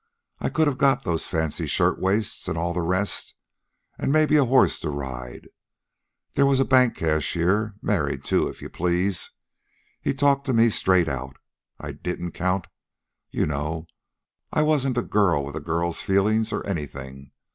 [0.39, 2.49] I could have got those fancy shirtwaists...
[2.49, 3.35] an' all the rest...
[3.99, 5.49] and maybe a horse to ride.
[6.33, 7.75] There was a bank cashier...
[7.83, 9.29] married, too, if you please.
[10.01, 11.37] He talked to me straight out.
[11.79, 12.65] I didn't count,
[13.29, 13.85] you know.
[14.51, 17.29] I wasn't a girl, with a girl's feelings, or anything.